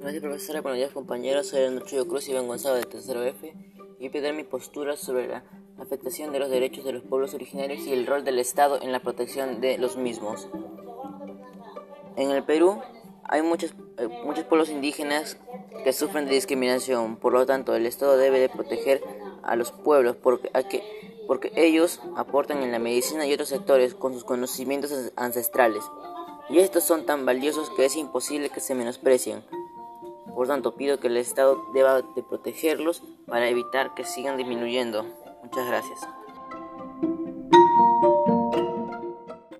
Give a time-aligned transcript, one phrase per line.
[0.00, 3.54] Gracias profesora, buenos días compañeros, soy Andrés Cruz y Ben Gonzalo de Tercero F
[3.98, 5.44] y voy a dar mi postura sobre la
[5.78, 9.00] afectación de los derechos de los pueblos originarios y el rol del Estado en la
[9.00, 10.48] protección de los mismos.
[12.16, 12.80] En el Perú
[13.24, 15.36] hay muchos, eh, muchos pueblos indígenas
[15.84, 19.02] que sufren de discriminación, por lo tanto el Estado debe de proteger
[19.42, 20.50] a los pueblos porque,
[21.26, 25.84] porque ellos aportan en la medicina y otros sectores con sus conocimientos ancestrales
[26.48, 29.44] y estos son tan valiosos que es imposible que se menosprecien.
[30.34, 35.04] Por tanto, pido que el Estado deba de protegerlos para evitar que sigan disminuyendo.
[35.42, 36.19] Muchas gracias.